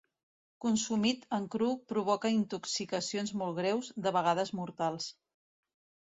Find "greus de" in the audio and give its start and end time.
3.59-4.15